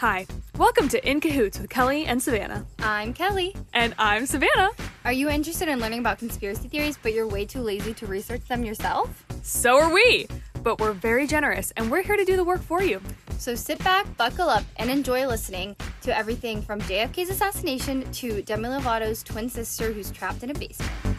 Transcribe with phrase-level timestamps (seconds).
[0.00, 0.26] Hi,
[0.58, 2.66] welcome to In Cahoots with Kelly and Savannah.
[2.80, 3.56] I'm Kelly.
[3.72, 4.68] And I'm Savannah.
[5.06, 8.46] Are you interested in learning about conspiracy theories, but you're way too lazy to research
[8.46, 9.24] them yourself?
[9.42, 10.28] So are we,
[10.62, 13.00] but we're very generous and we're here to do the work for you.
[13.38, 18.68] So sit back, buckle up, and enjoy listening to everything from JFK's assassination to Demi
[18.68, 21.15] Lovato's twin sister who's trapped in a basement.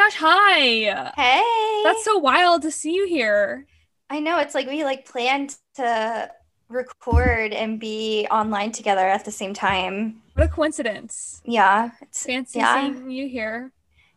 [0.00, 1.12] Gosh, hi.
[1.16, 1.82] Hey.
[1.84, 3.66] That's so wild to see you here.
[4.08, 6.30] I know it's like we like planned to
[6.68, 10.22] record and be online together at the same time.
[10.34, 11.42] What a coincidence.
[11.44, 11.90] Yeah.
[12.00, 12.80] It's Fancy yeah.
[12.80, 13.72] seeing you here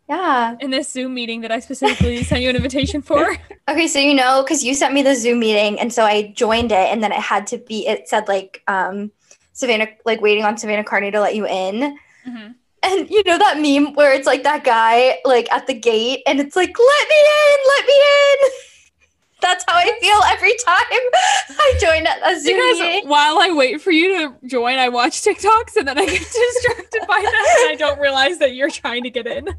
[0.08, 0.56] Yeah.
[0.62, 3.36] in this Zoom meeting that I specifically sent you an invitation for.
[3.70, 6.72] Okay, so you know cuz you sent me the Zoom meeting and so I joined
[6.74, 9.12] it and then it had to be it said like um
[9.54, 11.98] Savannah like waiting on Savannah Carney to let you in.
[12.28, 12.56] Mhm.
[12.84, 16.40] And you know that meme where it's like that guy like at the gate and
[16.40, 18.50] it's like let me in, let me in.
[19.42, 20.86] That's how I feel every time
[21.60, 23.10] I join a Zoom Because meeting.
[23.10, 27.02] while I wait for you to join, I watch TikToks and then I get distracted
[27.08, 29.48] by them and I don't realize that you're trying to get in.
[29.48, 29.58] And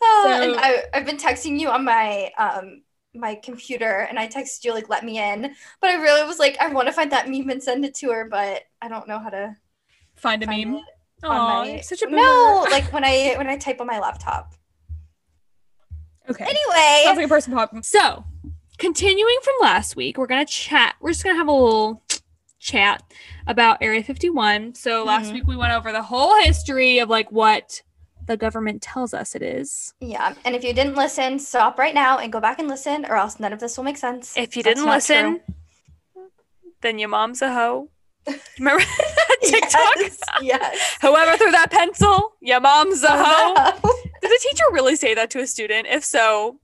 [0.00, 2.82] So- I, I've been texting you on my um
[3.16, 6.56] my computer, and I texted you like "let me in," but I really was like,
[6.60, 9.18] I want to find that meme and send it to her, but I don't know
[9.20, 9.56] how to
[10.16, 10.74] Find a find meme.
[10.78, 10.84] it
[11.30, 12.16] Aw, my such a boomer.
[12.18, 14.54] no, like when I when I type on my laptop.
[16.28, 16.44] Okay.
[16.44, 17.70] Anyway, Sounds like a person pop.
[17.84, 18.24] So,
[18.78, 20.94] continuing from last week, we're gonna chat.
[21.00, 22.02] We're just gonna have a little
[22.58, 23.02] chat
[23.46, 24.74] about Area 51.
[24.74, 25.34] So last Mhm.
[25.34, 27.82] week we went over the whole history of like what
[28.26, 29.92] the government tells us it is.
[30.00, 33.16] yeah, and if you didn't listen, stop right now and go back and listen, or
[33.16, 34.34] else none of this will make sense.
[34.34, 35.40] If you That's didn't listen,
[36.14, 36.30] true.
[36.80, 37.90] then your mom's a hoe.
[38.58, 38.82] Remember
[39.50, 39.94] TikTok?
[39.96, 40.96] Yes, yes.
[41.02, 43.54] Whoever threw that pencil, your mom's a hoe.
[44.22, 45.86] Did the teacher really say that to a student?
[45.88, 46.58] If so,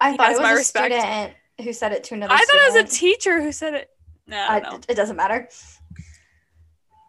[0.00, 0.94] I thought it my was a respect.
[0.94, 2.32] student who said it to another.
[2.34, 3.90] I thought it was a teacher who said it.
[4.26, 4.80] No, I I, don't know.
[4.88, 5.48] it doesn't matter.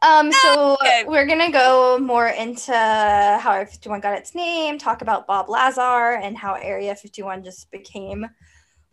[0.04, 1.04] Um, so Okay.
[1.08, 6.14] we're gonna go more into how Area 51 got its name, talk about Bob Lazar,
[6.22, 8.26] and how Area 51 just became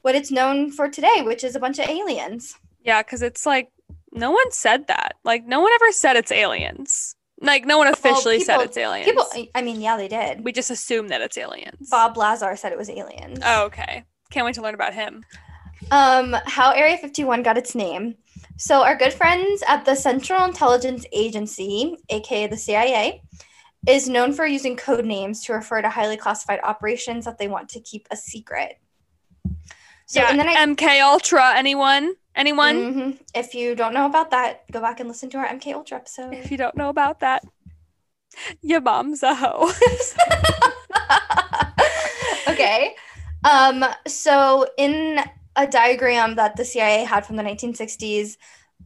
[0.03, 2.55] what it's known for today, which is a bunch of aliens.
[2.83, 3.71] Yeah, because it's like
[4.13, 5.15] no one said that.
[5.25, 7.15] Like no one ever said it's aliens.
[7.41, 9.07] Like no one officially said people- it's aliens.
[9.09, 10.45] People, I mean, yeah, they did.
[10.45, 11.89] we just assume that it's aliens.
[11.89, 13.39] Bob Lazar said it was aliens.
[13.45, 14.05] Oh, okay.
[14.31, 15.25] Can't wait to learn about him.
[15.91, 18.17] Um, how Area 51 got its name.
[18.57, 23.23] So, our good friends at the Central Intelligence Agency, aka the CIA,
[23.87, 27.69] is known for using code names to refer to highly classified operations that they want
[27.71, 28.79] to keep a secret.
[30.07, 31.55] So, yeah, and then I, MK Ultra.
[31.57, 32.15] Anyone?
[32.39, 32.77] Anyone?
[32.77, 33.19] Mhm.
[33.35, 36.33] if you don't know about that, go back and listen to our MK Ultra episode.
[36.33, 37.43] If you don't know about that,
[38.63, 39.73] your mom's a hoe.
[42.49, 42.95] okay.
[43.45, 45.21] Um, so in
[45.57, 48.37] a diagram that the CIA had from the 1960s,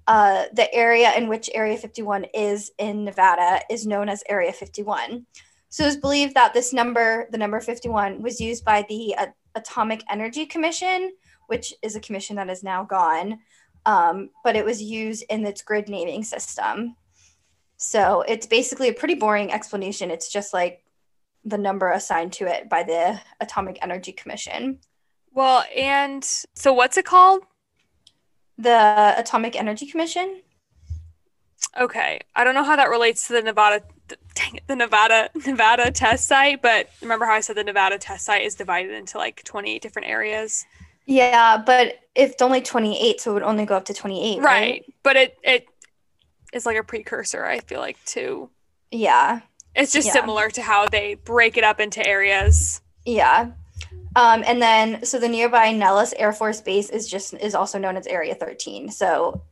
[0.06, 5.26] uh, the area in which Area 51 is in Nevada is known as Area 51.
[5.68, 10.02] So it's believed that this number, the number 51, was used by the uh, Atomic
[10.10, 11.12] Energy Commission,
[11.46, 13.38] which is a commission that is now gone,
[13.86, 16.96] um, but it was used in its grid naming system.
[17.76, 20.10] So it's basically a pretty boring explanation.
[20.10, 20.84] It's just like
[21.44, 24.78] the number assigned to it by the Atomic Energy Commission.
[25.32, 27.42] well, and so what's it called?
[28.58, 30.42] The Atomic Energy Commission?
[31.80, 33.82] Okay, I don't know how that relates to the Nevada.
[34.34, 36.60] Dang it, the Nevada Nevada test site.
[36.60, 39.82] But remember how I said the Nevada test site is divided into like twenty eight
[39.82, 40.64] different areas.
[41.06, 44.44] Yeah, but if it's only 28, so it would only go up to 28, right?
[44.44, 45.66] right but it it
[46.52, 48.50] is like a precursor i feel like to
[48.90, 49.40] Yeah,
[49.74, 50.12] it's just Yeah.
[50.12, 53.50] similar to how they break it up into areas yeah.
[54.14, 57.96] Um, and then, so the nearby Nellis Air Force Base is just is also known
[57.96, 58.90] as Area 13.
[58.90, 59.42] So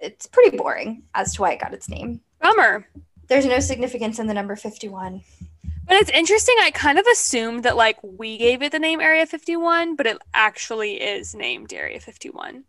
[0.00, 2.20] it's pretty boring as to why it got its name.
[2.40, 2.86] bummer
[3.28, 5.22] There's no significance in the number 51.
[5.90, 9.26] But it's interesting i kind of assumed that like we gave it the name area
[9.26, 12.64] 51 but it actually is named area 51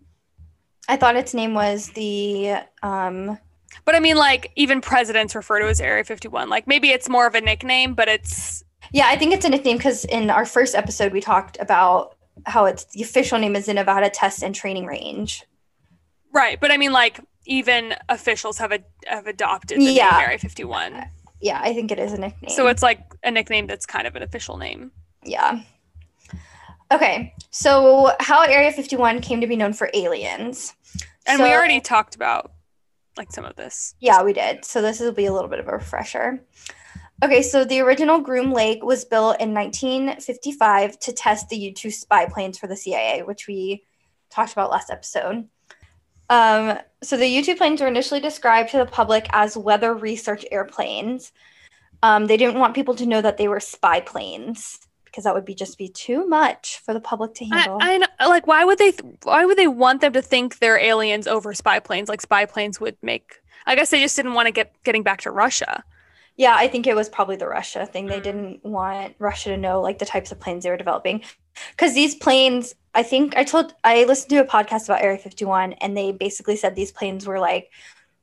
[0.90, 3.38] I thought its name was the um,
[3.86, 7.08] but i mean like even presidents refer to it as area 51 like maybe it's
[7.08, 10.46] more of a nickname but it's Yeah, I think it's a nickname because in our
[10.46, 12.16] first episode we talked about
[12.48, 15.44] how it's the official name is the Nevada Test and Training Range.
[16.34, 20.10] right but i mean like even officials have a, have adopted the Yeah.
[20.12, 21.06] name area 51
[21.42, 22.52] Yeah, I think it is a nickname.
[22.52, 24.92] so it's like a nickname that's kind of an official name
[25.24, 25.62] yeah.
[26.92, 30.74] Okay, so how Area 51 came to be known for aliens.
[31.26, 32.52] and we already talked about
[33.18, 33.96] like some of this.
[34.00, 34.66] Yeah, we did.
[34.66, 36.44] So this will be a little bit of a refresher.
[37.24, 41.92] Okay, so the original Groom Lake was built in 1955 to test the U 2
[41.92, 43.84] spy planes for the CIA, which we
[44.30, 45.48] talked about last episode.
[46.32, 50.46] Um, so the U 2 planes were initially described to the public as weather research
[50.52, 51.32] airplanes.
[52.04, 55.46] Um, they didn't want people to know that they were spy planes because that would
[55.46, 57.78] be just be too much for the public to handle.
[57.82, 58.94] I, I know- like why would they
[59.24, 62.08] why would they want them to think they're aliens over spy planes?
[62.10, 63.42] Like spy planes would make.
[63.68, 65.84] I guess they just didn't want to get getting back to Russia.
[66.38, 68.06] Yeah, I think it was probably the Russia thing.
[68.08, 68.24] They Mm.
[68.24, 71.22] didn't want Russia to know like the types of planes they were developing.
[71.72, 75.74] Because these planes, I think I told I listened to a podcast about Area 51
[75.74, 77.72] and they basically said these planes were like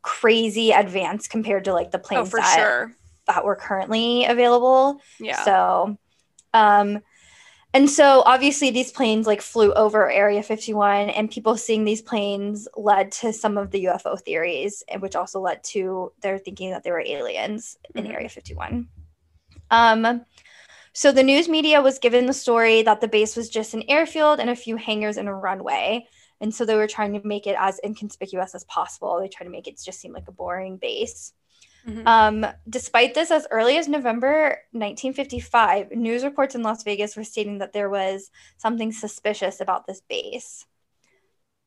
[0.02, 2.92] crazy advanced compared to like the Oh, planes for that, sure.
[3.26, 5.00] that were currently available.
[5.18, 5.42] Yeah.
[5.42, 5.98] So
[6.54, 7.00] um
[7.74, 12.66] and so obviously these planes like flew over Area 51 and people seeing these planes
[12.76, 16.82] led to some of the UFO theories and which also led to their thinking that
[16.84, 18.12] they were aliens in Mhm.
[18.14, 18.88] Area 51.
[19.70, 20.24] Um
[20.98, 24.40] so the news media was given the story that the base was just an airfield
[24.40, 26.04] and a few hangars and a runway.
[26.40, 29.20] And so they were trying to make it as inconspicuous as possible.
[29.20, 31.34] They tried to make it just seem like a boring base.
[31.86, 32.04] Mhm.
[32.04, 37.58] Um, despite this, as early as November 1955, news reports in Las Vegas were stating
[37.58, 40.66] that there was something suspicious about this base.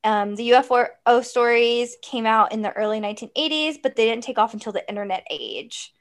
[0.04, 4.54] Um, the UFO stories came out in the early 1980s, but they didn't take off
[4.54, 5.94] until the internet age.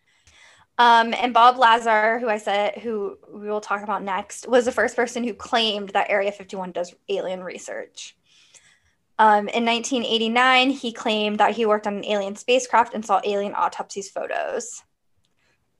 [0.80, 4.72] Um, and Bob Lazar, who I said, who we will talk about next, was the
[4.72, 8.16] first person who claimed that Area 51 does alien research.
[9.18, 13.52] Um, in 1989, he claimed that he worked on an alien spacecraft and saw alien
[13.52, 14.82] autopsies photos.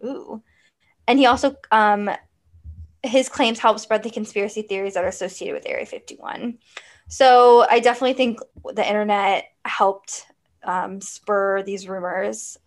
[0.05, 0.43] Ooh.
[1.09, 2.11] And he also, um,
[3.03, 6.59] his claims helped spread the conspiracy theories that are associated with Area 51.
[7.09, 8.41] So I definitely think
[8.75, 10.27] the internet helped
[10.63, 12.59] um, spur these rumors.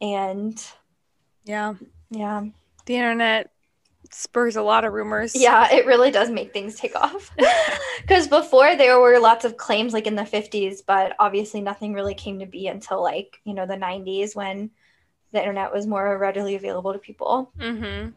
[0.00, 0.62] And
[1.44, 1.74] yeah.
[2.10, 2.44] yeah,
[2.86, 3.50] The internet
[4.12, 5.34] spurs a lot of rumors.
[5.36, 7.30] yeah, it really does make things take off.
[8.00, 12.14] Because before there were lots of claims like in the 50s, but obviously nothing really
[12.14, 14.70] came to be until like, you know, the 90s when
[15.32, 17.52] the internet was more readily available to people.
[17.58, 18.08] Mm-hmm.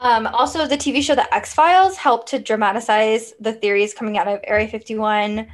[0.00, 4.28] Um, also, the TV show The X Files helped to dramatize the theories coming out
[4.28, 5.48] of Area 51.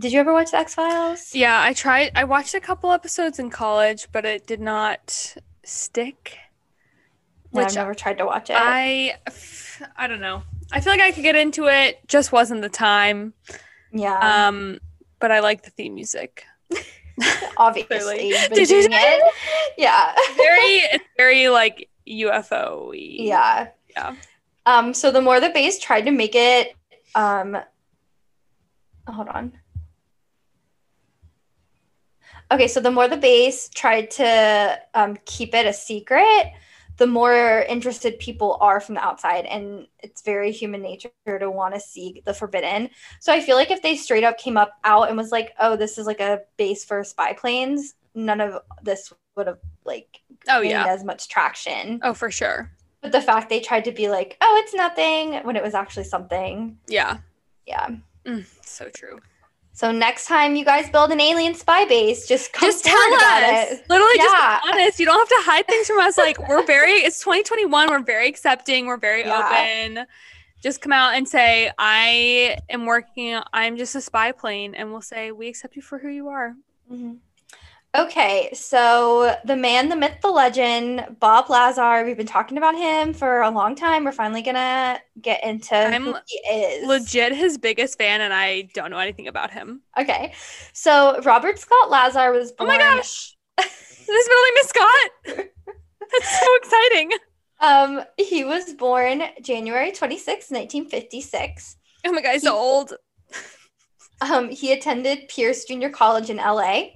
[0.00, 1.34] Did you ever watch The X Files?
[1.34, 2.12] Yeah, I tried.
[2.14, 6.38] I watched a couple episodes in college, but it did not stick.
[7.52, 8.56] No, I've never tried to watch it.
[8.58, 9.16] I,
[9.96, 10.42] I don't know.
[10.72, 11.98] I feel like I could get into it.
[12.08, 13.34] Just wasn't the time.
[13.92, 14.78] yeah, Um,
[15.18, 16.44] but I like the theme music.
[17.58, 18.32] obviously.
[18.52, 19.34] Did you it.
[19.76, 20.14] Yeah.
[20.36, 22.92] Very, it's very like UFO.
[22.94, 23.68] Yeah.
[23.90, 24.14] Yeah.
[24.64, 26.74] Um, so the more the base tried to make it
[27.14, 27.56] um
[29.08, 29.52] hold on.
[32.50, 36.52] Okay, so the more the base tried to um, keep it a secret,
[36.96, 41.74] the more interested people are from the outside, and it's very human nature to want
[41.74, 42.90] to see the forbidden.
[43.20, 45.76] So I feel like if they straight up came up out and was like, "Oh,
[45.76, 50.60] this is like a base for spy planes," none of this would have like Oh
[50.60, 50.86] yeah.
[50.86, 52.00] as much traction.
[52.02, 52.70] Oh for sure.
[53.00, 56.04] But the fact they tried to be like, oh, it's nothing when it was actually
[56.04, 56.78] something.
[56.86, 57.18] Yeah.
[57.66, 57.88] Yeah.
[58.26, 59.20] Mm, so true.
[59.80, 63.72] So next time you guys build an alien spy base, just come just tell us.
[63.72, 63.82] it.
[63.88, 64.24] Literally, Yeah.
[64.24, 65.00] just be honest.
[65.00, 66.18] You don't have to hide things from us.
[66.18, 66.92] Like we're very.
[66.96, 67.88] It's 2021.
[67.88, 68.84] We're very accepting.
[68.84, 69.38] We're very Yeah.
[69.38, 70.06] open.
[70.62, 73.40] Just come out and say, "I am working.
[73.54, 76.56] I'm just a spy plane," and we'll say, "We accept you for who you are."
[76.92, 77.16] Mhm.
[77.92, 82.04] Okay, so the man, the myth, the legend, Bob Lazar.
[82.04, 84.04] We've been talking about him for a long time.
[84.04, 86.86] We're finally gonna get into I'm who he is.
[86.86, 89.82] Legit, his biggest fan, and I don't know anything about him.
[89.98, 90.32] Okay,
[90.72, 95.10] so Robert Scott Lazar was Born- Oh my gosh, this is really Miss Scott.
[96.12, 97.10] That's so exciting.
[97.60, 101.76] Um, he was born January 26, 1956.
[102.06, 102.94] Oh my god, he's so old.
[104.22, 106.88] Um, he attended Pierce Junior College in LA.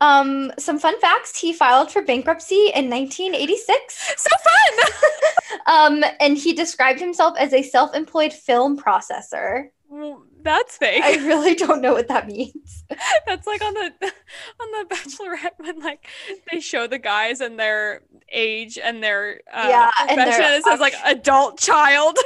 [0.00, 4.14] Um, some fun facts: he filed for bankruptcy in 1986.
[4.16, 4.92] So fun.
[5.66, 9.70] Um, and he described himself as a self-employed film processor.
[9.88, 11.02] Well, That's fake.
[11.02, 12.84] I really don't know what that means.
[13.26, 13.92] That's like on the
[14.60, 16.06] on the Bachelorette when like
[16.52, 20.64] they show the guys and their age and their uh, Yeah, and their and it
[20.64, 22.16] says like adult child,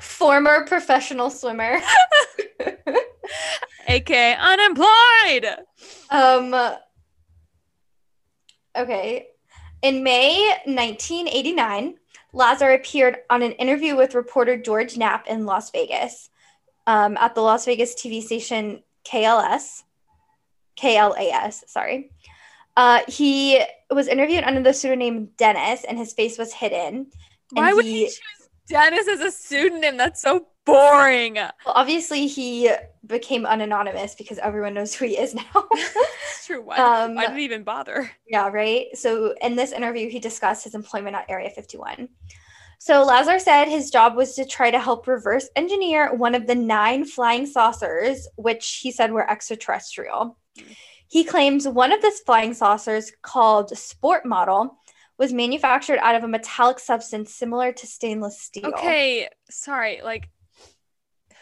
[0.00, 1.80] Former professional swimmer.
[3.88, 5.46] aka unemployed.
[6.10, 6.54] Um,
[8.76, 9.26] okay.
[9.82, 11.94] In May 1989,
[12.32, 16.28] Lazar appeared on an interview with reporter George Knapp in Las Vegas
[16.86, 19.82] um, at the Las Vegas TV station KLS,
[20.78, 22.12] KLAS, sorry.
[22.76, 23.60] Uh, he
[23.90, 27.06] was interviewed under the pseudonym Dennis, and his face was hidden.
[27.50, 28.39] Why And would he- he choose
[28.70, 29.96] Dennis is a pseudonym?
[29.96, 31.34] That's so boring.
[31.34, 32.70] Well, obviously, he
[33.04, 35.42] became unanonymous because everyone knows who he is now.
[35.72, 36.62] It's true.
[36.62, 38.10] Why, Um, why did he even bother?
[38.26, 38.86] Yeah, right.
[38.94, 42.08] So in this interview, he discussed his employment at Area 51.
[42.78, 46.54] So Lazar said his job was to try to help reverse engineer one of the
[46.54, 50.38] nine flying saucers, which he said were extraterrestrial.
[51.08, 54.78] He claims one of the flying saucers, called Sport Model,
[55.20, 58.64] was manufactured out of a metallic substance similar to stainless steel.
[58.66, 60.00] Okay, sorry.
[60.02, 60.30] Like,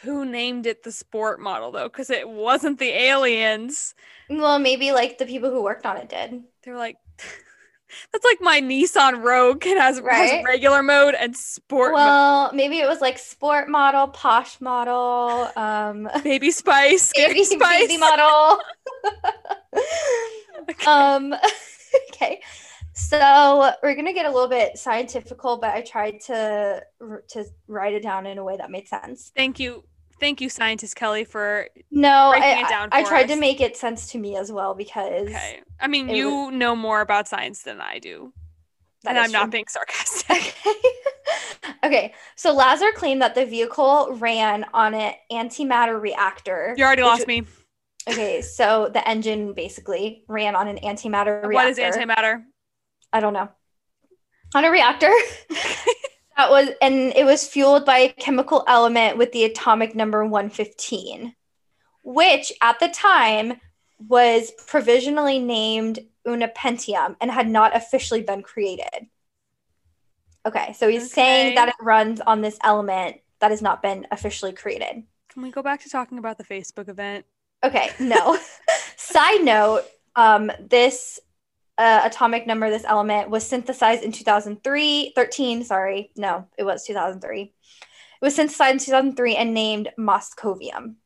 [0.03, 1.89] who named it the sport model though?
[1.89, 3.95] Because it wasn't the aliens.
[4.29, 6.43] Well, maybe like the people who worked on it did.
[6.65, 6.97] They're like,
[8.13, 9.65] that's like my Nissan Rogue.
[9.65, 10.31] It has, Right?
[10.33, 11.99] has regular mode and sport mode.
[11.99, 17.87] Well, maybe it was like sport model, posh model, um, Baby Spice, baby, Spice.
[17.87, 18.59] baby model.
[20.71, 20.85] Okay.
[20.87, 21.35] um,
[22.99, 26.83] so we're gonna get a little bit scientifical, but I tried to
[27.29, 29.31] to write it down in a way that made sense.
[29.37, 29.85] Thank you,
[30.19, 33.77] thank you, scientist Kelly, for No, Breaking I, it down I, tried to make it
[33.77, 35.61] sense to me as well because okay.
[35.81, 38.33] I mean, you know more about science than I do,
[39.07, 40.55] and I'm not being sarcastic.
[40.67, 40.79] Okay.
[41.85, 46.75] okay, so Lazar claimed that the vehicle ran on an antimatter reactor.
[46.77, 47.45] you already which lost me.
[48.09, 51.53] Okay, so the engine basically ran on an antimatter reactor.
[51.53, 52.43] What is antimatter?
[53.13, 53.49] I don't know.
[54.55, 55.13] On a reactor.
[56.37, 61.35] that was and it was fueled by a chemical element with the atomic number 115,
[62.03, 63.61] which at the time
[64.07, 69.09] was provisionally named ununpentium and had not officially been created.
[70.47, 74.53] Okay, so he's saying that it runs on this element that has not been officially
[74.53, 75.03] created.
[75.29, 77.27] Can we go back to talking about the Facebook event?
[77.63, 78.39] Okay, no.
[78.97, 79.85] Side note,
[80.17, 81.21] um, this
[81.79, 86.11] uh, atomic number, this element, was synthesized in 2003, 13, sorry.
[86.17, 87.43] No, it was 2003.
[87.43, 87.51] It
[88.21, 90.97] was synthesized in 2003 and named Moscovium.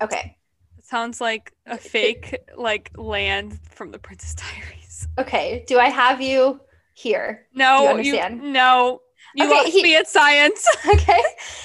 [0.00, 0.36] Okay,
[0.82, 5.08] sounds like a fake like land from the Princess Diaries.
[5.18, 5.64] okay.
[5.66, 6.60] Do I have you
[6.94, 7.46] here?
[7.52, 8.52] No, you, understand?
[8.52, 9.00] no,
[9.34, 10.66] you Okay, lost he- me at science.
[10.88, 11.20] okay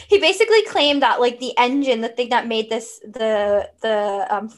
[0.08, 4.50] he basically claimed that like the engine the thing that made this the the um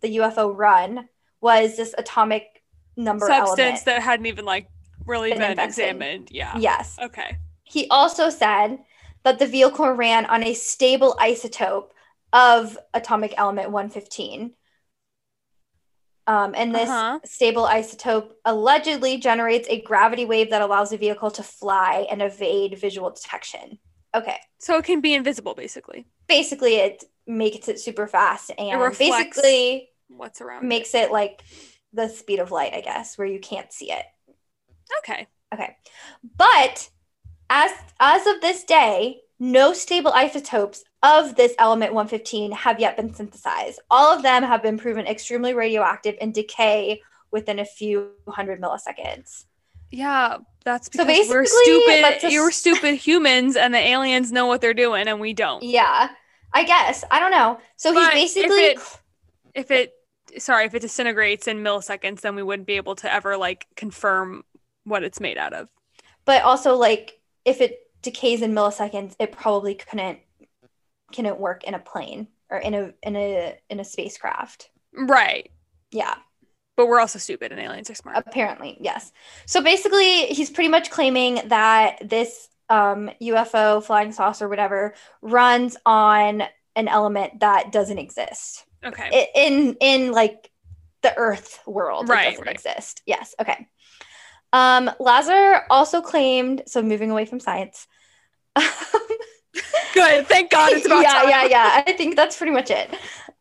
[0.00, 1.08] the ufo run
[1.40, 2.55] was this atomic
[2.96, 4.68] number Substance that hadn't even like
[5.06, 6.28] really Been been, examined.
[6.30, 6.56] Yeah.
[6.58, 7.36] yes Okay.
[7.64, 8.78] he also said
[9.24, 11.90] that the vehicle ran on a stable isotope
[12.32, 14.52] of atomic element 115
[16.28, 17.20] um, and this Uh-huh.
[17.24, 22.78] stable isotope allegedly generates a gravity wave that allows the vehicle to fly and evade
[22.78, 23.78] visual detection
[24.14, 26.06] okay So it can be invisible, basically.
[26.26, 30.64] basically it makes it super fast and reflects basically What's around?
[30.64, 30.68] it.
[30.68, 31.42] makes it like
[31.92, 34.04] the speed of light i guess where you can't see it
[34.98, 35.26] Okay.
[35.52, 35.76] okay
[36.36, 36.88] but
[37.50, 43.12] as as of this day no stable isotopes of this element 115 have yet been
[43.14, 47.00] synthesized all of them have been proven extremely radioactive and decay
[47.30, 49.44] within a few hundred milliseconds
[49.90, 52.24] Yeah, that's So because we're basically, stupid.
[52.24, 55.62] a You're stupid humans, and the aliens know what they're doing, and we don't.
[55.62, 56.10] yeah
[56.52, 59.00] i guess i don't know so But he's if basically it-
[59.54, 59.92] If it,
[60.38, 64.44] sorry, if it disintegrates in milliseconds, then we wouldn't be able to ever like confirm
[64.84, 65.68] what it's made out of.
[66.24, 70.18] but also like if it decays in milliseconds it probably couldn't
[71.14, 75.50] couldn't work in a plane or in a in a in a spacecraft Right.
[75.92, 76.16] yeah
[76.76, 78.16] But we're also stupid, and aliens are smart.
[78.18, 79.12] apparently yes
[79.46, 86.42] so basically he's pretty much claiming that this um, ufo flying saucer whatever runs on
[86.76, 89.28] an element that doesn't exist Okay.
[89.34, 90.50] In in like
[91.02, 92.54] the earth world Right, it doesn't right.
[92.54, 93.68] exist yes okay
[94.52, 97.86] um lazar also claimed so moving away from science
[99.94, 100.26] Good.
[100.26, 101.28] Thank God it's about yeah, time.
[101.30, 101.82] yeah, yeah.
[101.86, 102.90] I think that's pretty much it,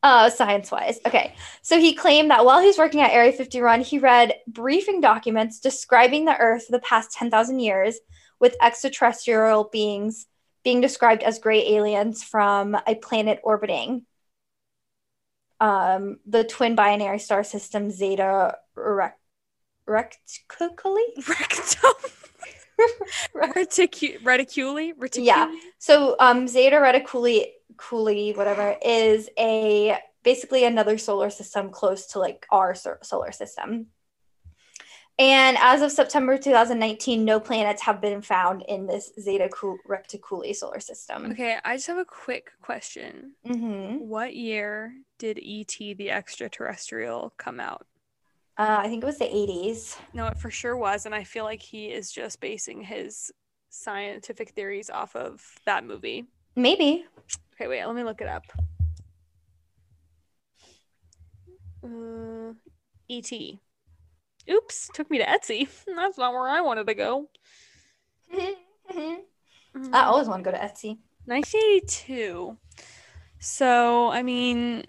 [0.04, 1.00] uh, science wise.
[1.06, 1.36] Okay.
[1.62, 5.60] So he claimed that while he was working at Area 51, he read briefing documents
[5.60, 8.00] describing the Earth for the past 10,000 years,
[8.39, 10.27] with extraterrestrial beings
[10.63, 14.06] being described as gray aliens from a planet orbiting
[15.65, 19.19] um, the twin binary star system Zeta Rec-
[19.88, 21.05] Reticuli.
[21.27, 21.93] Rectum.
[23.36, 24.93] Reticu- reticuli?
[24.93, 25.25] Reticuli?
[25.25, 25.51] Yeah.
[25.79, 27.45] So um, Zeta Reticuli,
[27.77, 33.88] Cooley, whatever, is a basically another solar system close to like our solar system.
[35.17, 40.53] And as of September 2019, no planets have been found in this Zeta Cu- Reticuli
[40.53, 41.31] solar system.
[41.31, 43.31] Okay, I just have a quick question.
[43.45, 45.93] hmm What year did E.T.
[45.93, 47.88] the extraterrestrial come out?
[48.57, 49.98] Uh, I think it was the 80s.
[50.13, 53.31] No, it for sure was, and I feel like he is just basing his
[53.69, 56.25] scientific theories off of that movie.
[56.57, 57.05] Maybe.
[57.53, 58.43] Okay, wait, let me look it up.
[61.84, 62.53] Uh,
[63.07, 63.60] E.T.
[64.50, 65.68] Oops, took me to Etsy.
[65.96, 67.30] That's not where I wanted to go.
[69.94, 70.98] I always want to go to Etsy.
[71.25, 72.58] 1982.
[73.40, 74.86] So, I mean,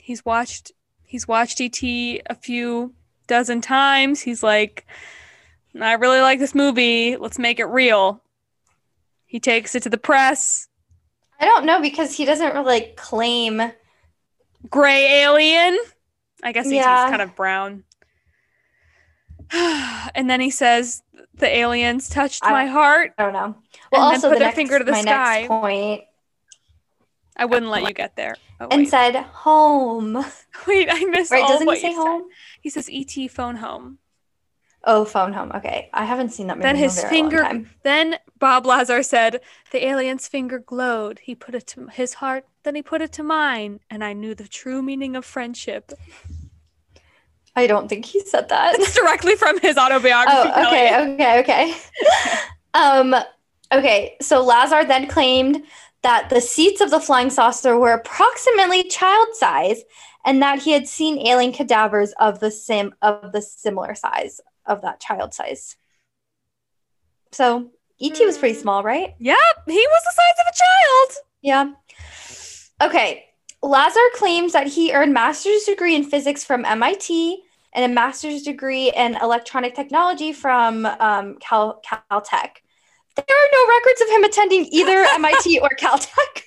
[0.00, 0.72] he's watched
[1.04, 2.94] he's watched ET a few
[3.26, 4.20] dozen times.
[4.20, 4.86] He's like,
[5.80, 7.16] I really like this movie.
[7.16, 8.22] Let's make it real.
[9.26, 10.68] He takes it to the press.
[11.40, 13.72] I don't know because he doesn't really claim.
[14.68, 15.78] Gray alien.
[16.42, 17.08] I guess ET's Yeah.
[17.10, 17.84] kind of brown.
[19.52, 21.02] and then he says,
[21.34, 23.44] "The aliens touched I- my heart." I don't know.
[23.44, 23.54] And
[23.92, 25.34] Well, then also put the their next, finger to the my sky.
[25.40, 26.02] next point
[27.36, 28.36] I wouldn't let you get there.
[28.60, 30.14] Oh, and said home.
[30.66, 31.46] wait, I missed Right?
[31.46, 32.00] Doesn't he say you said.
[32.02, 32.22] home?
[32.60, 33.98] He says ET phone home.
[34.84, 35.52] Oh, phone home.
[35.54, 36.66] Okay, I haven't seen that movie.
[36.66, 37.64] Then his finger-.
[37.84, 41.20] Then Bob Lazar said, The alien's finger glowed.
[41.20, 44.34] He put it to his heart, then he put it to mine, and I knew
[44.34, 45.92] the true meaning of friendship.
[47.54, 48.78] I don't think he said that.
[48.78, 50.48] It's directly from his autobiography.
[50.48, 51.12] Oh, Kelly.
[51.14, 51.74] okay, okay, okay.
[52.74, 53.14] um,
[53.70, 54.16] okay.
[54.20, 55.62] So Lazar then claimed
[56.02, 59.82] that the seats of the flying saucer were approximately child size,
[60.24, 64.82] and that he had seen alien cadavers of the sim of the similar size of
[64.82, 65.76] that child size.
[67.32, 68.62] So ET was pretty Hmm.
[68.62, 69.14] small, right?
[69.18, 71.26] Yep, he was the size of a child.
[71.42, 72.86] Yeah.
[72.88, 73.28] Okay.
[73.62, 77.42] Lazar claims that he earned master's degree in physics from MIT
[77.72, 82.50] and a master's degree in electronic technology from um, Cal Caltech.
[83.14, 86.42] There are no records of him attending either MIT or Caltech.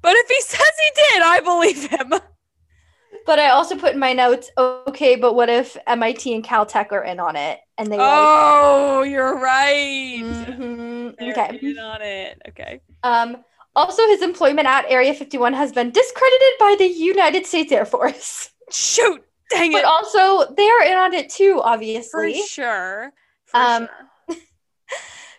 [0.00, 2.14] But if he says he did, I believe him.
[3.26, 7.02] But I also put in my notes, okay, but what if MIT and Caltech are
[7.04, 10.20] in on it and they like, Oh, you're right.
[10.22, 11.58] Mhm, okay.
[11.62, 12.42] in on it.
[12.48, 12.80] Okay.
[13.02, 13.38] Um,
[13.76, 18.50] also, his employment at Area 51 has been discredited by the United States Air Force.
[18.70, 19.24] Shoot.
[19.50, 19.82] Dang But it.
[19.82, 22.34] But also, they are in on it too, obviously.
[22.40, 23.12] For sure.
[23.46, 23.88] For Um,
[24.28, 24.36] sure.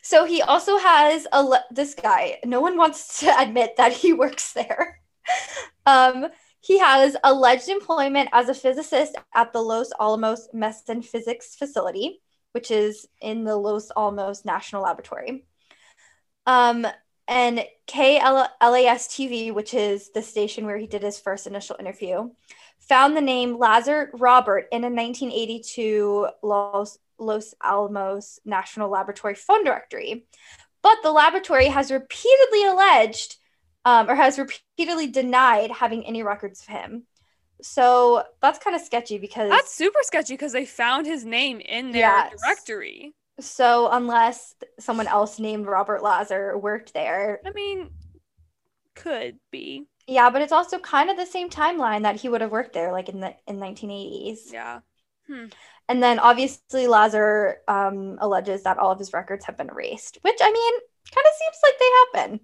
[0.02, 2.38] So he also has a le- this guy.
[2.46, 5.02] No one wants to admit that he works there.
[5.88, 6.28] Um,
[6.66, 12.24] he has alleged employment as a physicist at the Los Alamos Meson Physics Facility,
[12.54, 15.46] which is in the Los Alamos National Laboratory.
[16.48, 16.88] Um,
[17.28, 22.32] and KLAS TV, which is the station where he did his first initial interview,
[22.80, 30.26] found the name Lazar Robert in a 1982 Los, Los Alamos National Laboratory phone directory.
[30.82, 33.38] But the laboratory has repeatedly alleged
[33.86, 37.04] um, or has repeatedly denied having any records of him.
[37.62, 41.92] So that's kind of sketchy because That's super sketchy because they found his name in
[41.92, 42.42] their Yes.
[42.42, 43.14] directory.
[43.40, 47.90] so unless someone else named Robert Lazar worked there, I mean,
[48.96, 49.88] could be.
[50.08, 52.92] yeah, but it's also kind of the same timeline that he would have worked there,
[52.92, 54.52] like in the in 1980s.
[54.52, 54.82] Yeah.
[55.88, 60.38] And then obviously Lazar um, alleges that all of his records have been erased, which
[60.42, 60.74] I mean,
[61.14, 62.40] kind of seems like they have been.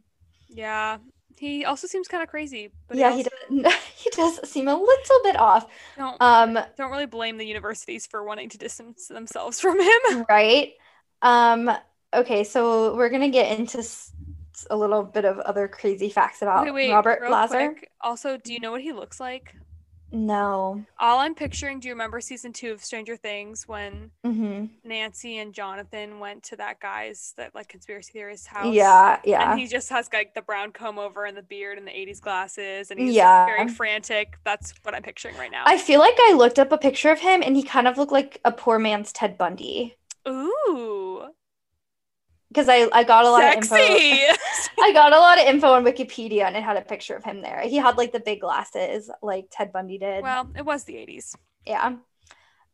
[0.50, 0.98] Yeah.
[1.42, 2.70] He also seems kind of crazy.
[2.88, 3.74] But yeah, he, he also does.
[3.96, 5.66] He does seem a little bit off.
[5.98, 10.26] don't Um, don't really blame the universities for wanting to distance themselves from him.
[10.30, 10.74] right.
[11.24, 11.72] Um.
[12.14, 14.12] Okay, so we're gonna get into s-
[14.70, 17.72] a little bit of other crazy facts about Wait, wait, Robert Lazar.
[17.74, 17.90] quick.
[18.02, 19.56] Also, do you know what he looks like?
[20.12, 20.86] No.
[21.00, 25.54] All I'm picturing, do you remember season two of Stranger Things when hmm Nancy and
[25.54, 28.74] Jonathan went to that guy's that like conspiracy theorist house?
[28.74, 29.20] Yeah.
[29.24, 29.52] Yeah.
[29.52, 32.20] And he just has like the brown comb over and the beard and the 80s
[32.20, 33.46] glasses and he's Yeah.
[33.46, 34.38] very frantic.
[34.44, 35.64] That's what I'm picturing right now.
[35.66, 38.12] I feel like I looked up a picture of him, and he kind of looked
[38.12, 39.96] like a poor man's Ted Bundy.
[40.28, 41.32] Ooh.
[42.52, 43.76] Because I I got a lot of info.
[44.84, 47.42] I got a lot of info on Wikipedia, and it had a picture of him
[47.42, 47.62] there.
[47.62, 50.24] He had like the big glasses, like Ted Bundy did.
[50.24, 51.36] well, it was the 80s.
[51.66, 51.96] Yeah.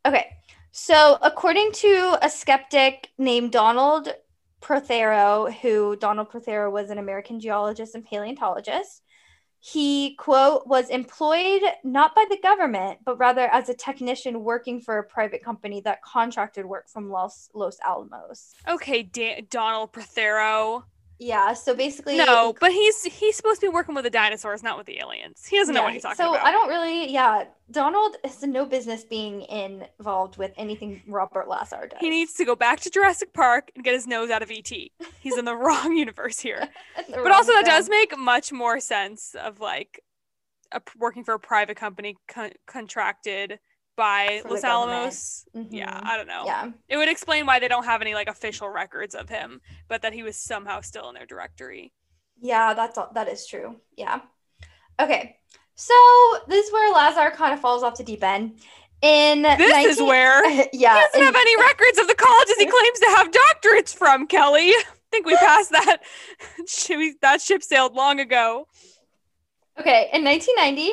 [0.04, 0.26] Okay.
[0.70, 4.14] So, according to a skeptic named Donald
[4.60, 9.02] Prothero, who Donald Prothero was an American geologist and paleontologist,
[9.60, 14.98] he, quote, was employed not by the government, but rather as a technician working for
[14.98, 18.54] a private company that contracted work from Los, Los Alamos.
[18.68, 20.84] Okay, da- Donald Prothero.
[21.18, 21.52] Yeah.
[21.52, 24.86] So basically, No, but he's he's supposed to be working with the dinosaurs, not with
[24.86, 25.44] the aliens.
[25.46, 26.42] He doesn't know what he's talking so about.
[26.42, 27.44] So I don't really, yeah.
[27.70, 32.00] Donald has no business being involved with anything Robert Lazar does.
[32.00, 34.70] He needs to go back to Jurassic Park and get his nose out of ET.
[35.20, 36.68] He's in the wrong universe here.
[37.10, 40.02] But also, that does make much more sense of like
[40.72, 43.58] a, working for a private company con- contracted
[43.98, 44.64] by Los.
[44.64, 45.44] Alamos.
[45.52, 46.06] Yeah, Mhm.
[46.06, 46.44] I don't know.
[46.46, 46.70] Yeah.
[46.88, 50.14] It would explain why they don't have any like official records of him, but that
[50.14, 51.92] he was somehow still in their directory.
[52.40, 53.76] Yeah, that's all, that is true.
[53.96, 54.20] Yeah.
[55.00, 55.36] Okay.
[55.74, 55.94] So
[56.46, 58.60] this is where Lazar kind of falls off the deep end.
[59.02, 62.56] In This 19 is where yeah, he doesn't in- have any records of the colleges
[62.58, 64.70] he claims to have doctorates from, Kelly.
[64.70, 65.98] I think we passed that.
[67.22, 68.66] That ship sailed long ago.
[69.80, 70.92] okay, in 1990,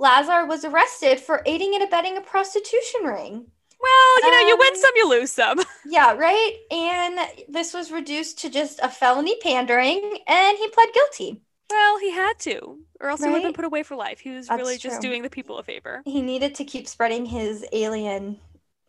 [0.00, 3.46] Lazar was arrested for aiding and abetting a prostitution ring.
[3.80, 5.60] Well, you know, you win Um, some, you lose some.
[5.86, 6.56] Yeah, right.
[6.70, 11.42] And this was reduced to just a felony pandering, and he pled guilty.
[11.70, 14.20] Well, he had to, or else he would have been put away for life.
[14.20, 15.10] He was That's really just true.
[15.10, 16.02] doing the people a favor.
[16.04, 18.38] He needed to keep spreading his alien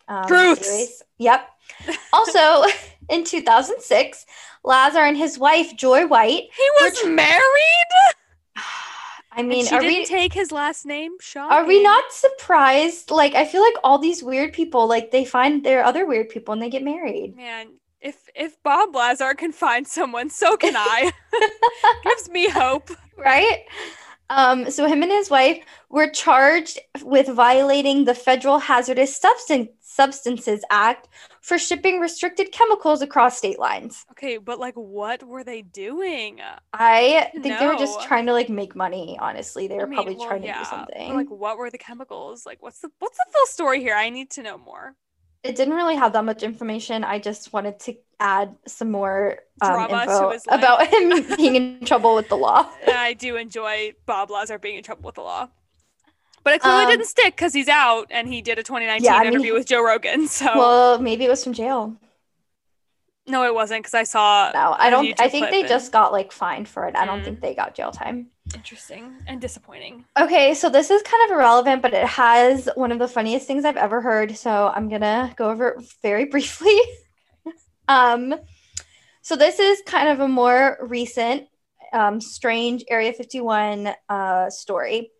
[0.07, 1.03] um, Truths.
[1.17, 1.47] Yep.
[2.13, 2.65] Also,
[3.09, 4.25] in 2006,
[4.63, 6.49] Lazar and his wife Joy White.
[6.55, 7.41] He was married.
[9.31, 11.13] I mean, and she are didn't we take his last name.
[11.21, 11.55] Shocking.
[11.55, 13.11] are we not surprised?
[13.11, 16.53] Like, I feel like all these weird people, like, they find their other weird people
[16.53, 17.35] and they get married.
[17.37, 17.67] Man,
[18.01, 21.11] if if Bob Lazar can find someone, so can I.
[22.03, 22.89] Gives me hope.
[23.17, 23.63] right?
[24.29, 30.63] Um, so him and his wife were charged with violating the Federal Hazardous Substan- Substances
[30.69, 31.09] Act
[31.41, 34.05] for shipping restricted chemicals across state lines.
[34.11, 36.39] Okay, but like, what were they doing?
[36.73, 39.17] I think they were just trying to like make money.
[39.19, 41.15] Honestly, they I were mean, probably well, trying to yeah, do but, something.
[41.15, 42.45] Like, what were the chemicals?
[42.45, 43.95] Like, what's the what's the full story here?
[43.95, 44.95] I need to know more.
[45.43, 47.03] it didn't really have that much information.
[47.03, 50.41] I just wanted to add some more um, info life.
[50.47, 52.69] about him being in trouble with the law.
[52.87, 55.49] I do enjoy Bob Lazar being in trouble with the law.
[56.43, 59.15] But it clearly Um, didn't stick because he's out and he did a 2019 Yeah,
[59.15, 60.27] I mean, interview with Joe Rogan.
[60.27, 61.95] So Well, maybe it was from jail.
[63.27, 64.51] no, it wasn't because I saw.
[64.53, 65.19] No, I don't.
[65.21, 66.95] I think they and- just got like fined for it.
[66.95, 67.25] I don't Mm.
[67.25, 68.27] think they got jail time.
[68.53, 70.03] interesting and disappointing.
[70.19, 73.63] Okay, so this is kind of irrelevant, but it has one of the funniest things
[73.63, 74.35] I've ever heard.
[74.35, 76.77] So I'm gonna go over it very briefly.
[77.87, 78.35] um,
[79.21, 81.47] so this is kind of a more recent,
[81.93, 85.11] um, strange Area 51 uh, story.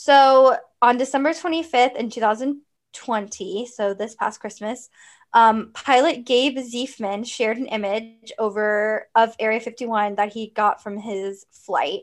[0.00, 4.90] So on December 25th in 2020, so this past Christmas,
[5.32, 10.98] um, pilot Gabe Zeifman shared an image over of Area 51 that he got from
[10.98, 12.02] his flight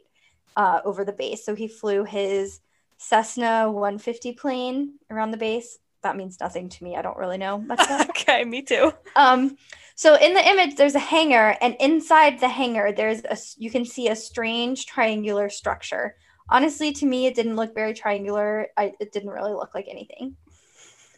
[0.58, 1.45] uh, over the base.
[1.45, 2.60] So he flew his
[2.97, 5.79] Cessna 150 plane around the base.
[6.03, 6.97] That means nothing to me.
[6.97, 8.91] I don't really know much about okay, me too.
[9.15, 9.55] Um,
[9.95, 13.86] so in the image, there's a hangar, and inside the hangar, there's a you can
[13.86, 16.17] see a strange triangular structure.
[16.49, 18.67] Honestly, to me, it didn't look very triangular.
[18.77, 20.38] I, it didn't really look like anything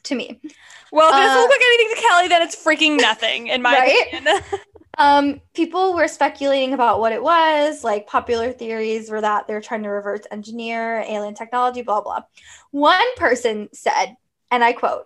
[0.06, 0.42] to me.
[0.92, 3.62] Well, if it doesn't Uh, look like anything to Kelly, then it's freaking nothing, in
[3.62, 3.98] my Right?
[4.12, 4.28] opinion.
[4.98, 7.84] Um, people were speculating about what it was.
[7.84, 12.22] Like popular theories were that they're trying to reverse engineer alien technology, blah blah.
[12.72, 14.16] One person said,
[14.52, 15.06] and I quote,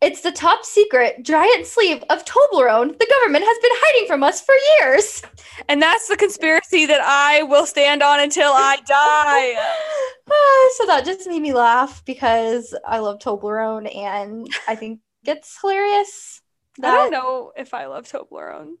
[0.00, 4.40] "It's the top secret giant sleeve of Toblerone the government has been hiding from us
[4.40, 5.22] for years."
[5.68, 9.54] and that's the conspiracy that I will stand on until I die.
[10.30, 15.58] Ah, so that just made me laugh because I love Toblerone and I think it's
[15.60, 16.40] hilarious.
[16.82, 18.74] I don't know if I love Toblerone.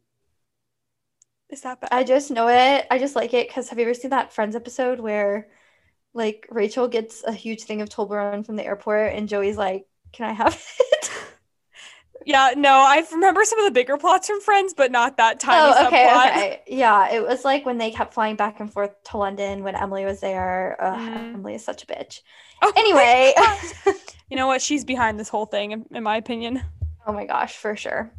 [1.50, 1.90] Is that bad?
[1.92, 2.86] I just know it.
[2.90, 5.48] I just like it because have you ever seen that Friends episode where
[6.14, 10.26] like Rachel gets a huge thing of Toblerone from the airport and Joey's like, Can
[10.26, 10.97] I have it?
[12.28, 15.74] Yeah, no, I remember some of the bigger plots from Friends, but not that tiny
[15.74, 16.26] oh, okay, subplot.
[16.26, 16.62] okay.
[16.66, 20.04] Yeah, it was like when they kept flying back and forth to London when Emily
[20.04, 20.76] was there.
[20.78, 21.34] Mm.
[21.36, 22.20] Emily is such a bitch.
[22.60, 23.32] Oh Anyway,
[24.30, 24.60] you know what?
[24.60, 26.62] She's behind this whole thing, in, in my opinion.
[27.06, 28.12] oh my gosh, for sure.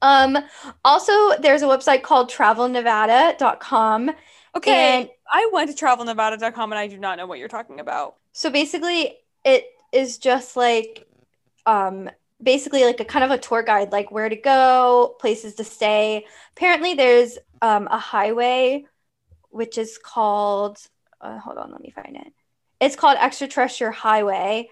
[0.00, 0.38] Um,
[0.84, 4.12] also there's a website called travelnevada.com.
[4.54, 8.14] Okay, And I went to travelnevada.com and I do not know what you're talking about.
[8.30, 11.04] So basically, it is just like,
[11.66, 12.10] um,
[12.42, 16.26] basically like a kind of a tour guide, like where to go, places to stay.
[16.56, 18.84] Apparently, there's um, a highway
[19.50, 20.78] which is called.
[21.20, 22.32] Uh, hold on, let me find it.
[22.80, 24.68] It's called Extraterrestrial Highway,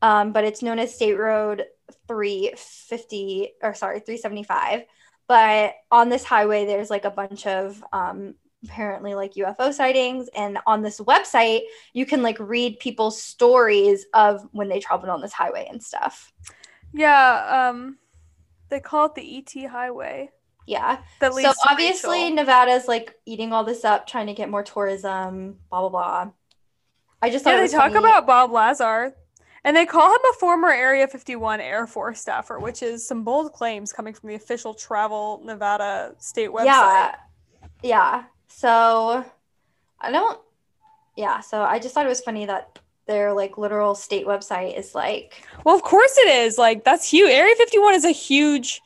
[0.00, 1.64] um, but it's known as State Road
[2.06, 4.82] 350 or sorry 375.
[5.26, 10.58] But on this highway, there's like a bunch of um, apparently like UFO sightings, and
[10.66, 15.32] on this website you can like read people's stories of when they traveled on this
[15.32, 16.32] highway and stuff.
[16.92, 17.98] Yeah, um,
[18.68, 20.30] they call it the ET Highway.
[20.66, 20.98] Yeah.
[21.20, 22.36] That So leads to obviously Rachel.
[22.36, 26.30] Nevada's like eating all this up, trying to get more tourism, blah blah blah.
[27.22, 27.98] I just thought Yeah, they talk funny.
[27.98, 29.14] about Bob Lazar.
[29.64, 33.52] And they call him a former Area 51 Air Force staffer, which is some bold
[33.52, 36.64] claims coming from the official Travel Nevada state website.
[36.66, 37.14] Yeah.
[37.82, 38.24] Yeah.
[38.48, 39.24] So
[40.00, 40.38] I don't
[41.16, 44.94] yeah, so I just thought it was funny that their like literal state website is
[44.94, 46.56] like Well, of course it is.
[46.58, 47.30] Like that's huge.
[47.30, 48.80] Area 51 is a huge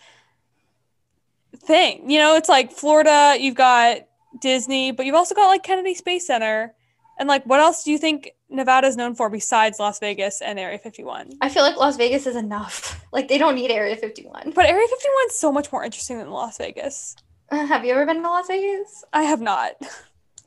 [1.59, 2.11] thing.
[2.11, 3.99] You know, it's like Florida, you've got
[4.41, 6.75] Disney, but you've also got like Kennedy Space Center.
[7.19, 10.59] And like what else do you think Nevada is known for besides Las Vegas and
[10.59, 11.33] Area 51?
[11.41, 12.99] I feel like Las Vegas is enough.
[13.13, 14.53] Like they don't need Area 51.
[14.55, 17.15] But Area 51 is so much more interesting than Las Vegas.
[17.51, 19.05] Uh, have you ever been to Las Vegas?
[19.13, 19.73] I have not.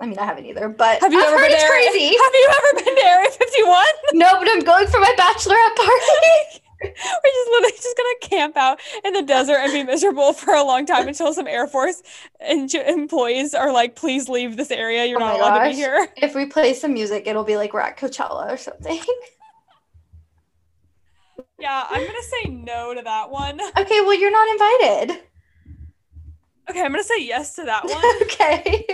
[0.01, 2.05] I mean, I haven't either, but Have you I've ever heard been it's Area- crazy.
[2.23, 3.54] Have you ever been to Area 51?
[4.15, 6.61] No, but I'm going for my bachelorette party.
[6.81, 10.63] We're just literally just gonna camp out in the desert and be miserable for a
[10.63, 12.03] long time until some Air Force
[12.39, 15.05] en- employees are like, "Please leave this area.
[15.05, 17.73] You're Oh not allowed to be here." if we play some music, it'll be like
[17.73, 18.99] we're at Coachella or something.
[21.57, 23.59] Yeah, I'm gonna say no to that one.
[23.61, 25.23] okay, well, you're not invited.
[26.69, 28.03] Okay, I'm gonna say yes to that one.
[28.23, 28.85] okay.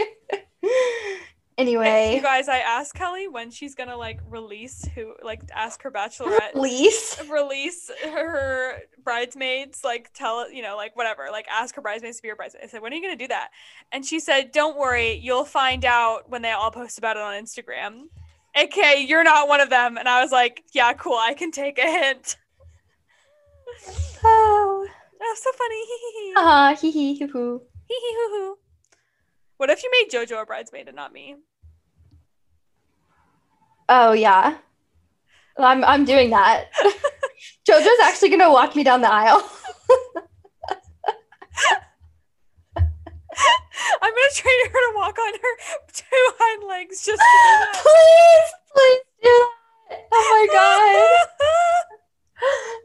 [1.58, 5.92] Anyway, You guys, I asked Kelly when she's gonna like release who, like, ask her
[5.92, 7.22] bachelorette Lise.
[7.30, 12.30] release her bridesmaids, like tell you know, like whatever, like ask her bridesmaids to be
[12.30, 12.66] her bridesmaids.
[12.66, 13.50] I said, when are you gonna do that?
[13.92, 17.34] And she said, don't worry, you'll find out when they all post about it on
[17.42, 18.08] Instagram.
[18.58, 19.98] Okay, you're not one of them.
[19.98, 22.36] And I was like, yeah, cool, I can take a hint.
[24.24, 24.88] Oh.
[25.20, 25.84] That's so funny.
[26.36, 27.62] Ah, hee hee hoo hoo.
[27.88, 28.58] hee hee hoo hoo.
[29.62, 31.36] What if you made JoJo a bridesmaid and not me?
[33.88, 34.58] Oh yeah.
[35.56, 36.71] Well, I'm I'm doing that.
[37.69, 39.38] Jojo's actually gonna walk me down the aisle.
[42.76, 42.95] I'm
[44.02, 45.56] gonna train her to walk on her
[45.93, 49.30] two hind legs just to please, please do
[49.91, 50.08] that.
[50.12, 51.97] Oh my god.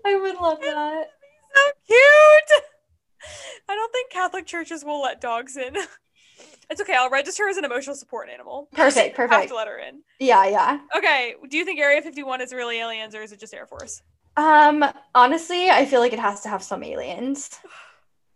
[0.04, 1.06] I would love that.
[1.54, 2.62] so cute.
[3.66, 5.74] I don't think Catholic churches will let dogs in.
[6.68, 6.94] It's okay.
[6.94, 8.68] I'll register as an emotional support animal.
[8.74, 9.48] Perfect, I have perfect.
[9.50, 10.02] to let her in.
[10.18, 10.80] Yeah, yeah.
[10.96, 11.34] Okay.
[11.48, 14.02] Do you think Area 51 is really aliens or is it just Air Force?
[14.36, 17.58] Um, honestly, I feel like it has to have some aliens.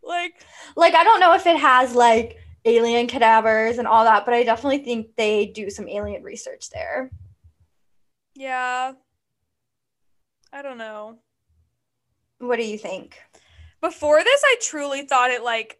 [0.02, 0.42] Like,
[0.76, 4.44] Like, I don't know if it has like alien cadavers and all that, but I
[4.44, 7.10] definitely think they do some alien research there.
[8.34, 8.92] yeah.
[10.52, 11.18] I don't know.
[12.38, 13.18] What do you think?
[13.82, 15.78] Before this, I truly thought it like.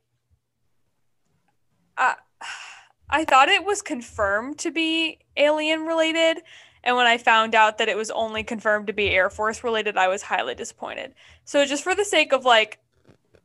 [1.97, 2.15] Uh,
[3.11, 6.43] I thought it was confirmed to be alien related.
[6.83, 9.97] And when I found out that it was only confirmed to be Air Force related,
[9.99, 11.15] I was highly disappointed.
[11.45, 12.79] So, just for the sake of like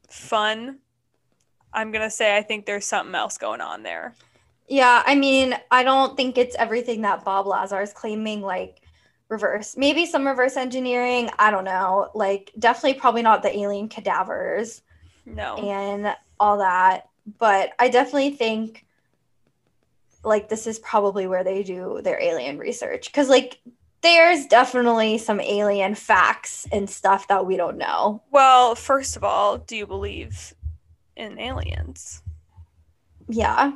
[0.09, 0.79] fun,
[1.73, 4.13] I'm going to say I think there's something else going on there.
[4.67, 8.81] Yeah, I mean, I don't think it's everything that Bob Lazar is claiming, like
[9.29, 9.75] reverse.
[9.75, 11.29] Maybe some reverse engineering.
[11.37, 12.09] I don't know.
[12.15, 14.81] Like, definitely, probably not the alien cadavers
[15.25, 15.55] No.
[15.57, 17.09] and all that.
[17.37, 18.84] But I definitely think,
[20.25, 23.07] like, this is probably where they do their alien research.
[23.07, 23.59] Because, like,
[24.01, 28.21] there's definitely some alien facts and stuff that we don't know.
[28.31, 30.53] Well, first of all, do you believe
[31.15, 32.21] in aliens?
[33.27, 33.73] Yeah.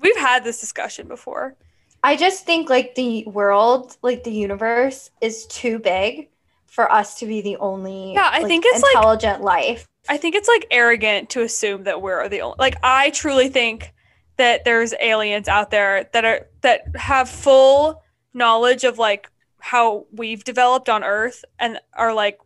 [0.00, 1.56] We've had this discussion before.
[2.02, 6.28] I just think like the world, like the universe is too big
[6.66, 9.88] for us to be the only Yeah, I like, think it's, like- intelligent life.
[10.08, 13.92] I think it's like arrogant to assume that we're the only like I truly think
[14.36, 18.02] that there's aliens out there that are that have full
[18.34, 22.38] knowledge of like how we've developed on Earth and are like,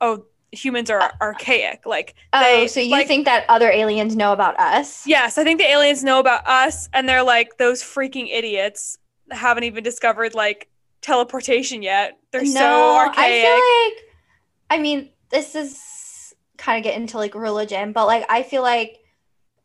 [0.00, 1.86] oh, humans are uh, archaic.
[1.86, 5.06] Like Oh, they so you like, think that other aliens know about us?
[5.06, 8.98] Yes, I think the aliens know about us and they're like those freaking idiots
[9.30, 10.68] haven't even discovered like
[11.00, 12.18] teleportation yet.
[12.32, 13.16] They're so archaic.
[13.18, 14.02] I feel like
[14.68, 18.98] I mean, this is kind of get into like religion, but like I feel like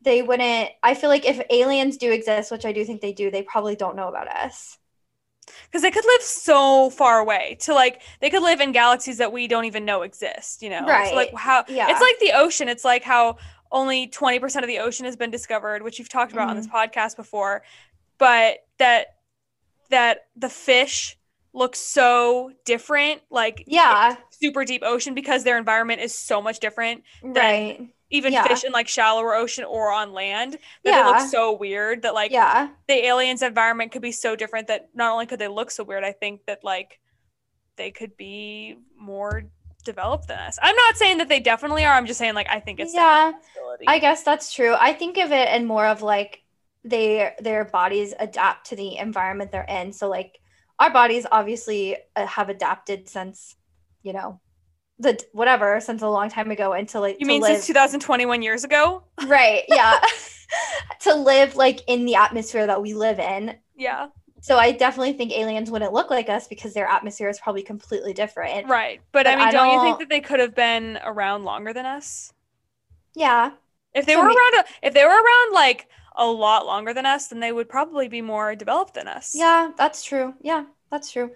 [0.02, 3.32] they wouldn't I feel like if aliens do exist, which I do think they do,
[3.32, 4.78] they probably don't know about us.
[5.66, 9.32] because they could live so far away to like they could live in galaxies that
[9.32, 11.88] we don't even know exist you know so like how Yeah.
[11.88, 13.38] it's like the ocean it's like how
[13.72, 16.76] only 20% of the ocean has been discovered which you've talked about on this Mm-hmm.
[16.76, 17.64] podcast before
[18.18, 19.08] but that
[19.90, 21.18] that the fish
[21.54, 27.04] look so different like Yeah, super deep ocean because their environment is so much different
[27.24, 27.92] right.
[28.12, 28.43] Even Yeah.
[28.47, 31.06] fish in like shallower ocean or on land that they Yeah.
[31.08, 32.69] look so weird that like yeah.
[32.88, 36.04] the aliens environment could be so different that not only could they look so weird,
[36.04, 37.00] I think that like
[37.78, 39.43] they could be more
[39.84, 40.60] developed than us.
[40.62, 41.93] I'm not saying that they definitely are.
[41.93, 43.86] I'm just saying like I think it's yeah, definitely a possibility.
[43.88, 44.76] I guess that's true.
[44.80, 46.43] I think of it and more of like
[46.84, 49.93] they their bodies adapt to the environment they're in.
[49.93, 50.39] So like
[50.80, 53.56] our bodies obviously uh, have adapted since,
[54.04, 54.39] you know,
[55.02, 58.42] the whatever since a long time ago into like you to mean live, since 2021
[58.42, 59.04] years ago?
[59.28, 59.64] right?
[59.68, 60.00] Yeah,
[61.02, 63.56] to live like in the atmosphere that we live in.
[63.76, 64.08] Yeah.
[64.44, 68.12] So I definitely think aliens wouldn't look like us because their atmosphere is probably completely
[68.12, 68.68] different.
[68.68, 69.00] Right.
[69.12, 71.74] But, I mean, I don't, you don't- think that they could have been around longer
[71.74, 72.34] than us?
[73.14, 73.52] Yeah,
[73.94, 77.06] If they So were may- around if they were around like a lot longer than
[77.06, 79.34] us, then they would probably be more developed than us.
[79.36, 80.34] yeah, that's true.
[80.42, 81.32] Yeah, that's true.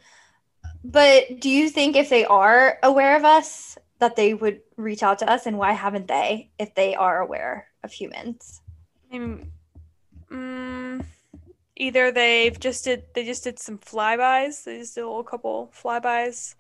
[0.92, 5.20] But do you think if they are aware of us, that they would reach out
[5.20, 6.52] to us, and why haven't they?
[6.60, 8.62] If they are aware of humans,
[9.12, 9.52] I mean,
[10.30, 11.06] mm,
[11.76, 14.64] either they've just did they just did some flybys.
[14.64, 16.30] They just did a little couple flybys.
[16.30, 16.56] Is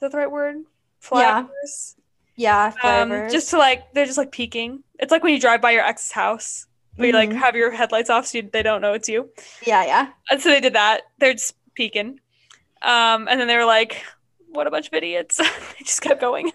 [0.00, 0.56] that the right word?
[1.12, 1.44] Yeah.
[1.44, 1.94] Flyovers.
[2.36, 4.82] yeah, Um, just to like they're just like peeking.
[4.98, 7.36] It's like when you drive by your ex's house, where you like Mhm.
[7.36, 9.30] have your headlights off so you, they don't know it's you.
[9.64, 10.08] yeah, yeah.
[10.30, 11.02] And so they did that.
[11.18, 12.18] They're just peeking.
[12.82, 14.04] Um, and then they were like,
[14.48, 15.36] what a bunch of idiots.
[15.38, 16.52] they just kept going.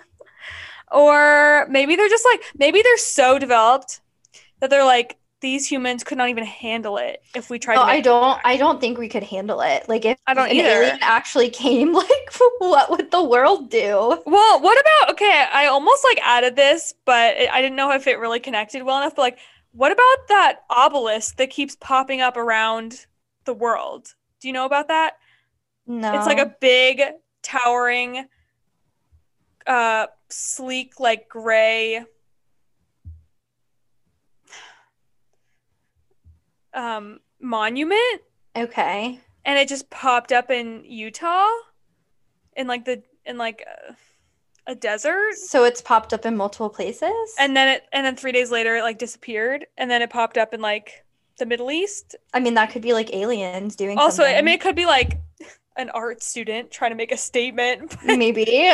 [0.92, 4.02] Or maybe they're just like, maybe they're so developed
[4.60, 8.02] that they're like, these humans could not even handle it if we tried to I
[8.02, 8.40] don't.
[8.44, 9.88] I don't think we could handle it.
[9.88, 10.68] Like if I don't an either.
[10.68, 14.22] alien actually came, like what would the world do?
[14.26, 15.46] Well, what about okay?
[15.52, 18.98] I almost like added this, but it, I didn't know if it really connected well
[18.98, 19.16] enough.
[19.16, 19.40] But like,
[19.74, 23.06] what about that obelisk that keeps popping up around
[23.46, 24.16] the world?
[24.42, 25.18] Do you know about that?
[25.88, 27.02] No, It's like a big,
[27.43, 28.28] towering,
[29.65, 32.04] uh, sleek, like gray.
[36.73, 38.21] Um, monument,
[38.56, 39.19] okay.
[39.45, 41.47] and it just popped up in Utah,
[42.56, 47.12] in like the in like a, a desert, So it's popped up in multiple places.
[47.39, 50.38] and then it and then three days later it like disappeared, and then it popped
[50.38, 51.04] up in like
[51.39, 52.15] the Middle East.
[52.32, 53.97] I mean, that could be like aliens doing.
[53.97, 55.17] Also, I mean, it could be like
[55.78, 58.74] an art student trying to make a statement, maybe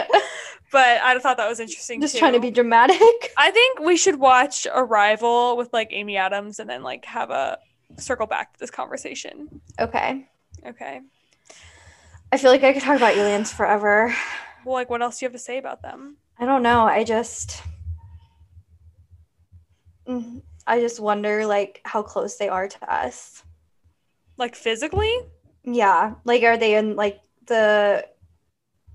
[0.71, 2.01] but I thought that was interesting.
[2.01, 2.19] just too.
[2.19, 2.97] trying to be dramatic.
[3.37, 7.59] I think we should watch Arrival with like Amy Adams and then like have a
[7.97, 9.61] circle back to this conversation.
[9.79, 10.27] Okay,
[10.65, 11.01] Okay.
[12.31, 14.15] I feel like I could talk about aliens forever.
[14.65, 16.17] Well, like, what else do you have to say about them?
[16.39, 16.81] I don't know.
[16.83, 17.61] I just,
[20.07, 23.43] Mm, I just wonder like how close they are to us.
[24.37, 25.13] Like physically?
[25.63, 28.05] Yeah, like are they in like the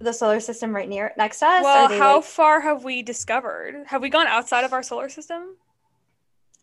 [0.01, 1.65] the solar system right near next to us?
[1.65, 3.85] Well, they, how like- far have we discovered?
[3.87, 5.57] Have we gone outside of our solar system?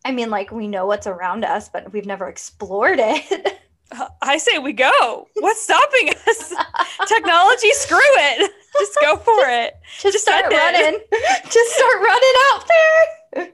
[0.04, 3.58] I mean, like we know what's around us, but we've never explored it.
[3.90, 5.28] Uh, I say we go.
[5.34, 6.52] What's stopping us?
[7.06, 8.50] Technology, screw it.
[8.78, 9.74] Just go for it.
[10.00, 11.00] just, Just start running.
[11.50, 13.48] just start running out there.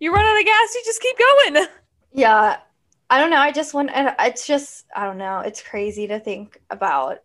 [0.00, 1.66] You run out of gas, you just keep going.
[2.12, 2.58] Yeah,
[3.10, 3.38] I don't know.
[3.38, 3.90] I just want.
[3.94, 5.40] and It's just I don't know.
[5.40, 7.22] It's crazy to think about.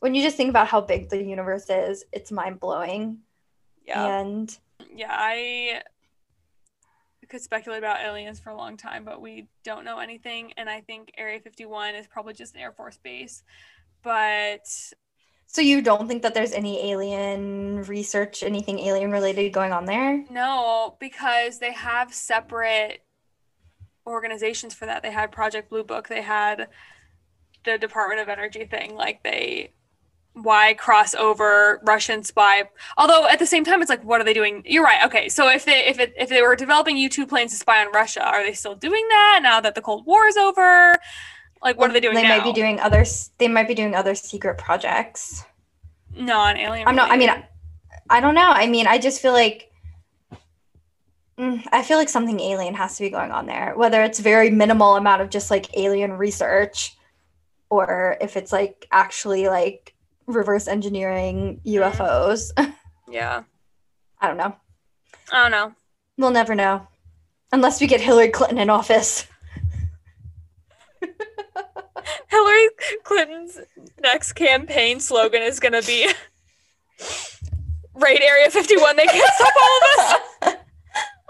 [0.00, 3.18] When you just think about how big the universe is, it's mind blowing.
[3.84, 4.20] Yeah.
[4.20, 4.56] And
[4.94, 5.82] Yeah, I
[7.28, 10.52] could speculate about aliens for a long time, but we don't know anything.
[10.56, 13.42] And I think Area 51 is probably just an Air Force base.
[14.02, 14.66] But
[15.46, 20.24] so you don't think that there's any alien research, anything alien related going on there?
[20.30, 23.02] no, because they have separate
[24.08, 25.02] organizations for that.
[25.02, 26.68] They had Project Blue Book, they had
[27.64, 28.94] the Department of Energy thing.
[28.94, 29.72] Like, they.
[30.34, 32.62] Why cross over Russian spy?
[32.96, 34.62] Although at the same time, it's like, what are they doing?
[34.64, 35.04] You're right.
[35.04, 37.84] Okay, so if they if it if they were developing U two planes to spy
[37.84, 40.94] on Russia, are they still doing that now that the Cold War is over?
[41.60, 42.36] Like, what are they doing They now?
[42.36, 43.04] might be doing other.
[43.38, 45.44] They might be doing other secret projects.
[46.14, 46.86] non-alien.
[46.86, 47.10] I'm not.
[47.10, 47.30] I mean.
[48.08, 48.50] I don't know.
[48.50, 49.67] I mean, I just feel like.
[51.38, 54.50] Mm, I feel like something alien has to be going on there, whether it's very
[54.50, 56.96] minimal amount of just like alien research,
[57.70, 59.94] or if it's like actually like
[60.26, 62.50] reverse engineering UFOs.
[63.08, 63.44] yeah,
[64.20, 64.56] I don't know.
[65.30, 65.74] I don't know.
[66.16, 66.88] We'll never know,
[67.52, 69.24] unless we get Hillary Clinton in office.
[72.26, 72.68] Hillary
[73.04, 73.60] Clinton's
[74.00, 76.12] next campaign slogan is going to be
[77.94, 78.96] Raid Area 51.
[78.96, 79.82] They can't stop all of
[80.54, 80.58] us.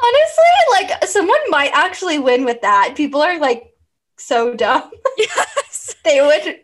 [0.00, 2.94] Honestly, like someone might actually win with that.
[2.96, 3.72] People are like
[4.16, 4.90] so dumb.
[5.18, 5.94] Yes.
[6.04, 6.60] They would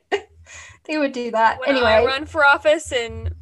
[0.85, 1.59] they would do that.
[1.61, 3.35] When I anyway, run for office in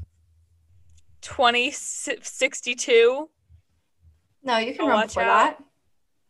[1.20, 3.28] 2062,
[4.45, 5.14] no, you can Oh, run out.
[5.14, 5.57] that.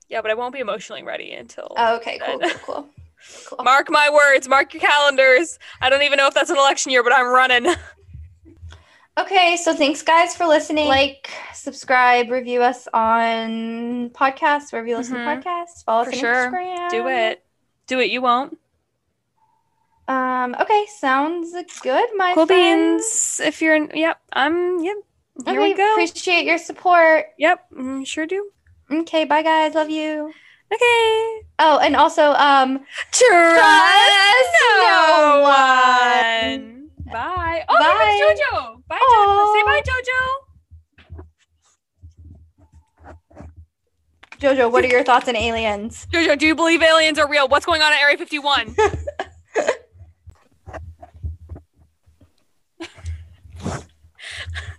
[0.08, 1.72] yeah, but I won't be emotionally ready until.
[1.76, 2.88] Oh, okay, cool, cool, cool.
[3.46, 3.64] cool.
[3.64, 5.58] Mark my words, mark your calendars.
[5.80, 7.74] I don't even know if that's an election year, but I'm running.
[9.18, 10.88] Okay, so thanks guys for listening.
[10.88, 15.42] Like, subscribe, review us on podcasts, wherever you listen Mhm.
[15.42, 15.84] to podcasts.
[15.84, 16.50] Follow For us on sure.
[16.50, 16.90] Instagram.
[16.90, 17.44] Do it.
[17.86, 18.10] Do it.
[18.10, 18.58] You won't.
[20.08, 21.52] Um, okay, sounds
[21.82, 23.02] good, my Cool friends.
[23.04, 23.40] beans.
[23.44, 24.18] If you're in, yep.
[24.32, 24.82] I'm.
[24.82, 24.96] Yep.
[25.46, 25.92] Here okay, we go.
[25.92, 27.26] appreciate your support.
[27.38, 27.66] Yep.
[27.72, 28.50] mm, Sure do.
[28.90, 29.74] Okay, bye guys.
[29.74, 30.32] Love you.
[30.72, 31.42] Okay.
[31.58, 36.71] Oh, and also, um, Trust no one.
[37.12, 37.64] Bye.
[37.68, 38.20] Oh, bye.
[38.22, 38.82] Jojo.
[38.88, 39.52] Bye, Jojo.
[39.52, 40.20] Say bye, Jojo.
[44.40, 46.06] Jojo, what are your thoughts on aliens?
[46.10, 47.46] Jojo, do you believe aliens are real?
[47.48, 48.74] What's going on at Area 51?